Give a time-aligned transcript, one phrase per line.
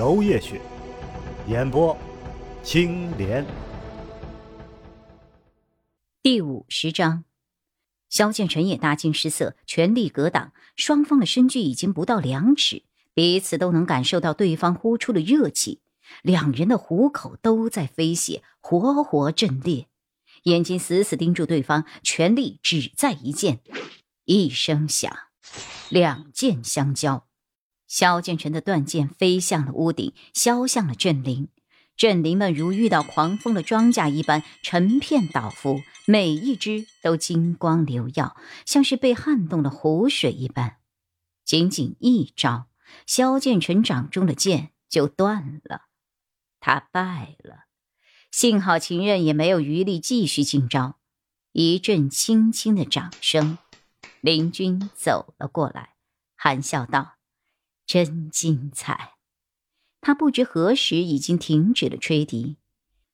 [0.00, 0.58] 楼夜雪，
[1.46, 1.94] 演播
[2.62, 3.44] 青莲。
[6.22, 7.24] 第五十章，
[8.08, 10.54] 萧剑尘也大惊失色，全力格挡。
[10.74, 15.82] 双方的身距已经不到两尺，彼此都能感受到对方呼出的热气。
[16.22, 19.88] 两人的虎口都在飞血，活活震裂，
[20.44, 23.60] 眼睛死死盯住对方，全力只在一剑。
[24.24, 25.14] 一声响，
[25.90, 27.26] 两剑相交，
[27.90, 31.48] 萧剑尘的断剑飞向了屋顶，削向了镇灵。
[31.96, 40.76] 镇灵们如遇到狂风的庄稼一般，成片倒伏，每一只都金光流耀，像是被撼动了湖水一般。
[41.44, 42.68] 仅仅一招，
[43.06, 45.86] 萧剑尘掌中的剑就断了。
[46.60, 47.64] 他败了，
[48.30, 51.00] 幸好秦任也没有余力继续进招。
[51.52, 53.58] 一阵轻轻的掌声，
[54.20, 55.94] 林军走了过来，
[56.36, 57.16] 含笑道
[57.90, 59.14] ：“真精彩。”
[60.00, 62.56] 他不知何时已经停止了吹笛。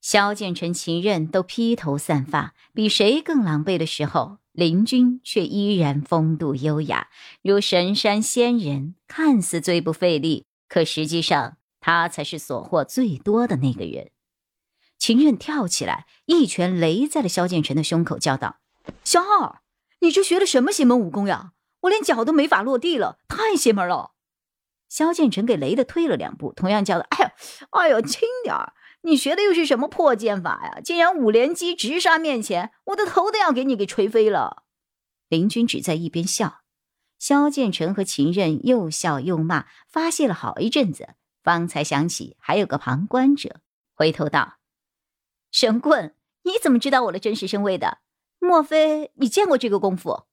[0.00, 7.08] 萧剑臣、秦任都披头散发，比谁更狼狈的时候，林军却依然风度优雅，
[7.42, 11.56] 如神山仙人，看似最不费力，可实际上。
[11.82, 14.10] 他才是所获最多的那个人。
[14.98, 18.58] 秦任跳起来，一拳擂在了萧剑臣的胸口，叫道
[19.02, 19.62] ：“萧二，
[20.00, 21.52] 你这学的什么邪门武功呀？
[21.80, 24.12] 我连脚都没法落地了，太邪门了！”
[24.90, 27.30] 萧剑尘给雷的退了两步，同样叫道：“哎呦，
[27.70, 28.74] 哎呦，轻点儿！
[29.02, 30.80] 你学的又是什么破剑法呀？
[30.84, 34.64] 竟然五连击直杀面前，我的头都要给你给锤飞了！”
[35.30, 36.62] 林军只在一边笑，
[37.18, 41.14] 萧剑尘和秦任又笑又骂，发泄了好一阵子。
[41.42, 43.60] 方才想起还有个旁观者，
[43.94, 44.56] 回头道
[45.50, 47.98] ：“神棍，你怎么知道我的真实身位的？
[48.40, 50.24] 莫非你见过这个功夫？”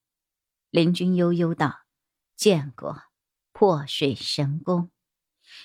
[0.72, 1.82] 林君悠悠道
[2.36, 3.04] ：“见过，
[3.58, 4.92] 破水神功。”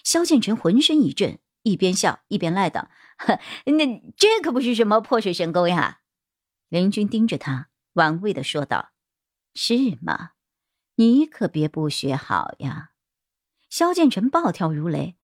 [0.02, 2.88] 萧剑尘浑身一震，一边笑一边赖道
[3.66, 6.00] ：“那这可不是什么破水神功呀！”
[6.70, 8.92] 林君盯着他，玩味的说道
[9.54, 10.30] ：“是吗？
[10.94, 12.92] 你可别不学好呀！”
[13.68, 15.18] 萧剑尘暴跳如雷。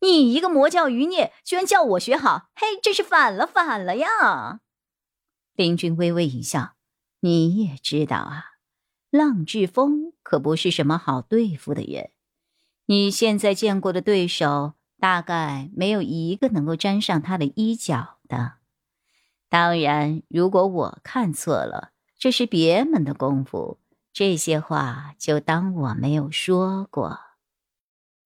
[0.00, 2.50] 你一个魔教余孽，居然叫我学好？
[2.54, 4.60] 嘿，这是反了，反了呀！
[5.54, 6.76] 林君微微一笑
[7.20, 8.44] ：“你也知道啊，
[9.16, 12.10] 浪志峰可不是什么好对付的人。
[12.86, 18.54] 你现在见过的对手，大概没有一个能够沾上他的衣角的。
[19.48, 23.78] 当然，如果我看错了，这是别门的功夫，
[24.12, 27.20] 这些话就当我没有说过。”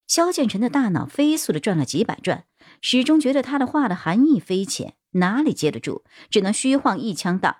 [0.09, 2.47] 萧剑尘的大脑飞速的转了几百转，
[2.81, 6.03] 始终觉得他的话的含义非浅，哪里接得住？
[6.31, 7.59] 只能虚晃一枪道：“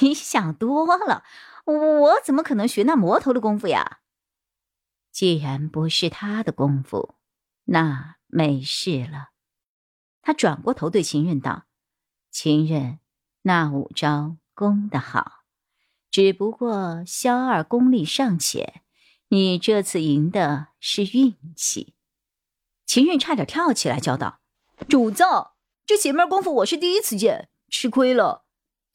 [0.00, 1.22] 你想多了，
[1.66, 4.00] 我我怎么可能学那魔头的功夫呀？
[5.12, 7.14] 既然不是他的功夫，
[7.64, 9.30] 那没事了。”
[10.22, 11.66] 他转过头对秦任道
[12.32, 12.98] ：“秦任，
[13.42, 15.44] 那五招攻得好，
[16.10, 18.82] 只不过萧二功力尚浅。”
[19.28, 21.96] 你这次赢的是运气，
[22.84, 24.40] 秦韵差点跳起来叫道
[24.88, 25.24] ：“主子，
[25.84, 28.45] 这邪门功夫我是第一次见，吃亏了。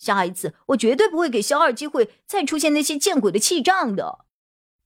[0.01, 4.25] 下一次我绝对不会给萧二机会再出现那些见鬼的气仗的。”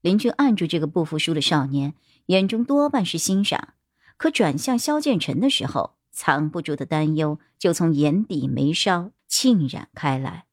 [0.04, 1.94] 林俊按住这个不服输的少年，
[2.26, 3.70] 眼中多半是欣赏，
[4.18, 10.46] 可转向萧剑尘的时候，藏不住的担忧就从眼底眉梢沁染开来。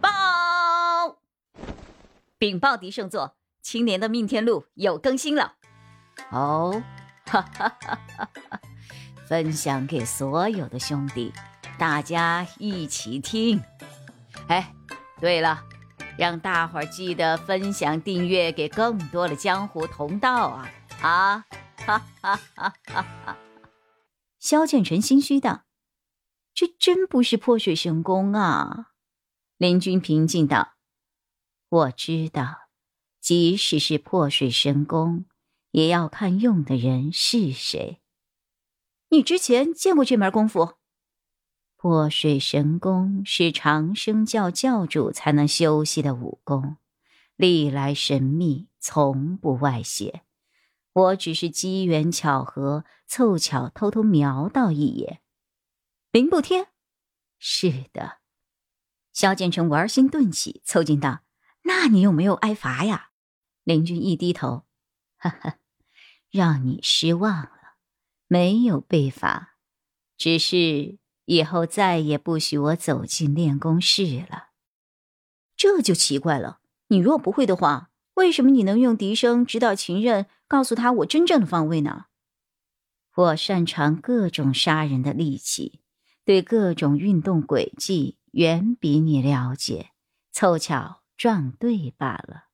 [0.00, 1.18] 报
[2.36, 5.54] 禀报狄圣座，青年的命天录有更新了。
[6.30, 6.82] 哦，
[7.24, 8.60] 哈哈哈哈哈！
[9.26, 11.32] 分享给所有的兄弟，
[11.78, 13.60] 大家一起听。
[14.48, 14.74] 哎，
[15.20, 15.62] 对了，
[16.16, 20.70] 让大伙儿记得分享订阅给更多的江湖同道啊！
[21.02, 21.44] 啊，
[21.78, 23.38] 哈哈哈哈哈！
[24.38, 25.64] 萧剑尘心虚道
[26.54, 28.92] ：“这真不是破水神功啊。”
[29.58, 30.74] 林君平静道。
[31.68, 32.68] 我知道，
[33.20, 35.24] 即使是破水神功，
[35.72, 38.00] 也要看用的人是谁。
[39.10, 40.74] 你之前见过这门功夫？
[41.84, 46.78] 破水神功是长生教教主才能修习的武功，
[47.36, 50.22] 历来神秘，从不外泄。
[50.94, 55.20] 我只是机缘巧合，凑巧偷偷瞄到一眼。
[56.10, 56.68] 林不天，
[57.38, 58.20] 是的。
[59.12, 61.20] 萧建成玩心顿起，凑近道
[61.64, 63.10] ：“那你有没有挨罚呀？”
[63.62, 64.64] 林君一低头，
[65.18, 65.58] 哈哈，
[66.30, 67.76] 让你失望了，
[68.26, 69.58] 没有被罚，
[70.16, 70.96] 只是
[71.26, 74.48] 以后再也不许我走进练功室了。
[75.56, 77.90] 这就奇怪了，你若不会的话。
[78.14, 82.04] 为什么你能用笛声指导秦刃，告诉他我真正的方位呢？
[83.16, 85.80] 我擅长各种杀人的利器，
[86.24, 89.90] 对各种运动轨迹远比你了解，
[90.30, 92.44] 凑巧撞对罢了。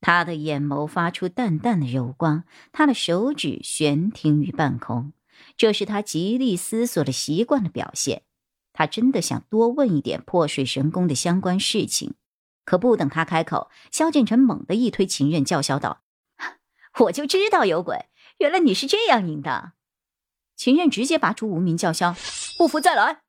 [0.00, 5.12] 他的眼眸发出淡淡的柔光，他的手指悬停于半空，
[5.56, 8.22] 这是他极力思索的习惯的表现。
[8.72, 12.14] 他真的想多问一点破水神功的相关事情。
[12.64, 16.02] 可不等他开口，萧建成猛地一推秦任，叫嚣道
[17.00, 18.06] ：“我就知道有鬼！
[18.38, 19.72] 原来你是这样赢的。”
[20.56, 22.16] 秦任直接拔出无名叫嚣
[22.58, 23.22] ：“不服再来！”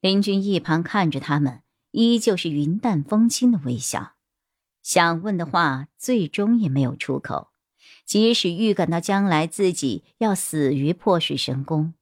[0.00, 4.12] 林军一旁看着他们，依旧是云淡风轻的微笑，
[4.82, 7.49] 想问的话最终也没有出口。
[8.10, 11.94] 即使预感到将来自己要死于破水神功，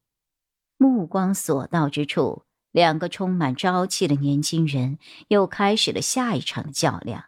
[0.78, 2.44] 目光所到之处。
[2.72, 7.24] 两个充满朝气的年轻人又开始了下一场较量，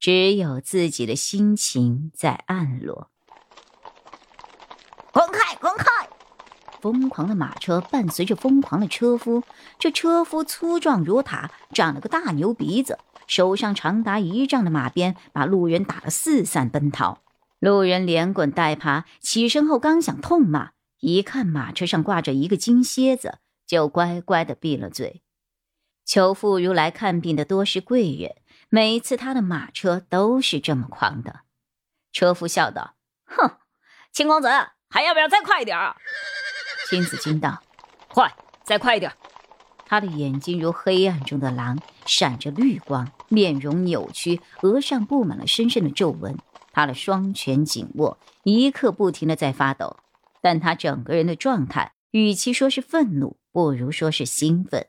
[0.00, 3.08] 只有自己的心情在暗落。
[5.12, 5.54] 滚开！
[5.60, 6.08] 滚开！
[6.80, 9.44] 疯狂的马车伴随着疯狂的车夫，
[9.78, 12.98] 这车夫粗壮如塔，长了个大牛鼻子，
[13.28, 17.20] 手上长达一丈的马鞭把路人打得四散奔逃。
[17.58, 20.70] 路人连滚带爬起身后，刚想痛骂，
[21.00, 23.38] 一看马车上挂着一个金蝎子。
[23.68, 25.20] 就乖乖的闭了嘴。
[26.06, 28.36] 求妇孺来看病的多是贵人，
[28.70, 31.40] 每次他的马车都是这么狂的。
[32.10, 32.94] 车夫笑道
[33.28, 33.58] ：“哼，
[34.10, 34.48] 秦公子
[34.88, 35.76] 还要不要再快一点？”
[36.88, 37.62] 金子惊道
[38.08, 38.34] ：“快，
[38.64, 39.12] 再快一点！”
[39.84, 46.38] 他的眼睛如黑暗中的狼，闪着绿光，面容扭曲，额上布满了深深的皱纹。
[46.78, 49.96] 他的双拳紧握，一刻不停的在发抖，
[50.40, 53.36] 但他整个人的状态，与其说是愤怒。
[53.50, 54.86] 不如说是兴奋。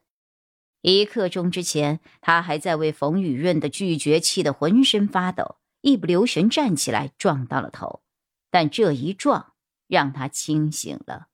[0.83, 8.03] 一刻钟之前，他还在为冯雨润的拒绝气得浑身发抖，一不留神站起来撞到了头。
[8.51, 9.53] 但这一撞
[9.87, 11.29] 让他清醒了。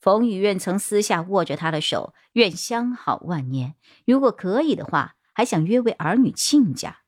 [0.00, 3.74] 冯雨润曾私下握着他的手，愿相好万年，
[4.06, 7.00] 如果可以的话，还想约为儿女亲家。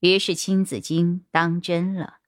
[0.00, 2.18] 于是亲子金当真了。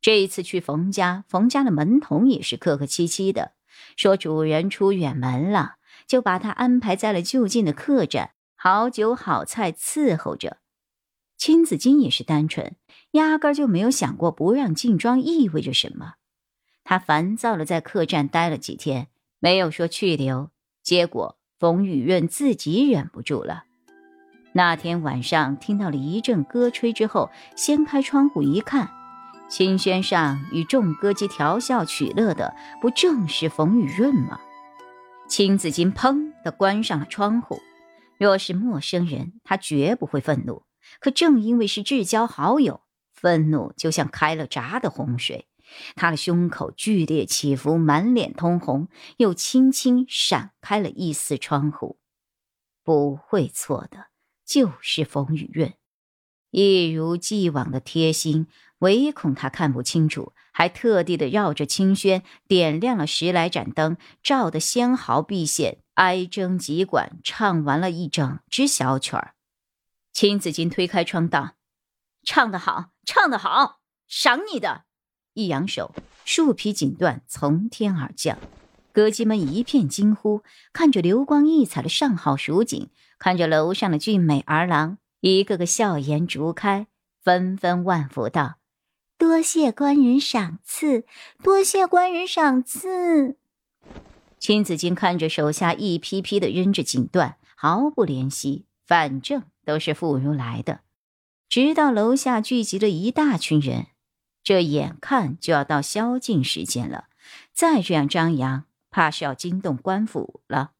[0.00, 3.52] 这一次去冯家，冯家的门童也是客客气气的，
[3.96, 5.76] 说主人出远门了。
[6.06, 10.58] 就把他安排在了就近的客栈，好酒好菜伺候着。
[11.36, 12.76] 亲子金也是单纯，
[13.12, 16.14] 压根就没有想过不让进庄意味着什么。
[16.84, 19.08] 他烦躁的在客栈待了几天，
[19.40, 20.50] 没有说去留。
[20.82, 23.64] 结果冯雨润自己忍不住了。
[24.56, 28.90] 那天晚上听到了一阵歌吹之后，掀开窗户一看，
[29.50, 34.40] 琴轩上与众歌姬调笑取乐的，不正是冯雨润吗？
[35.28, 37.60] 青子金砰的关上了窗户。
[38.18, 40.62] 若是陌生人，他绝不会愤怒。
[41.00, 42.80] 可正因为是至交好友，
[43.12, 45.48] 愤怒就像开了闸的洪水。
[45.96, 51.98] 他的胸口剧烈起伏，满脸通红，又轻轻闪开了一丝窗户。
[52.82, 54.06] 不会错的，
[54.46, 55.74] 就是冯雨润，
[56.50, 58.46] 一如既往的贴心。
[58.80, 69.34] 唯恐他看不清楚，还特地的绕着清轩点亮了十来盏灯，照得纤毫毕现，哀筝急管唱完了一整支小曲儿。
[70.12, 71.54] 青子金推开窗道
[72.22, 74.84] ：“唱得好，唱得好，赏你的！”
[75.32, 75.94] 一扬手，
[76.26, 78.38] 树皮锦缎从天而降，
[78.92, 80.42] 歌姬们一片惊呼，
[80.74, 86.86] 看着流光溢彩的上好蜀锦，看着楼上的俊美儿郎，一个个笑颜逐开，
[87.22, 88.56] 纷纷万福道。
[89.18, 91.04] 多谢官人赏赐，
[91.42, 93.36] 多谢官人赏赐。
[94.38, 100.80] 青子金看着手下一批批的扔着锦缎，毫不怜惜，反正都是妇孺来的。
[101.48, 103.86] 直到楼下聚集了一大群人，
[104.44, 107.06] 这眼看就要到宵禁时间了，
[107.54, 110.72] 再这样张扬，怕是要惊动官府了。